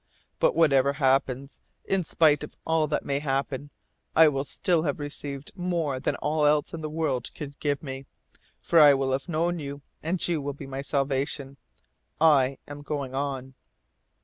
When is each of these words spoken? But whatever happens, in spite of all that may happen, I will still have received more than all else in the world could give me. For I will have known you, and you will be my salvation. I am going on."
But 0.39 0.55
whatever 0.55 0.93
happens, 0.93 1.59
in 1.85 2.03
spite 2.03 2.43
of 2.43 2.55
all 2.65 2.87
that 2.87 3.05
may 3.05 3.19
happen, 3.19 3.69
I 4.15 4.29
will 4.29 4.43
still 4.45 4.81
have 4.81 4.97
received 4.99 5.51
more 5.55 5.99
than 5.99 6.15
all 6.15 6.47
else 6.47 6.73
in 6.73 6.81
the 6.81 6.89
world 6.89 7.31
could 7.35 7.59
give 7.59 7.83
me. 7.83 8.07
For 8.63 8.79
I 8.79 8.95
will 8.95 9.11
have 9.11 9.29
known 9.29 9.59
you, 9.59 9.83
and 10.01 10.27
you 10.27 10.41
will 10.41 10.53
be 10.53 10.65
my 10.65 10.81
salvation. 10.81 11.57
I 12.19 12.57
am 12.67 12.81
going 12.81 13.13
on." 13.13 13.53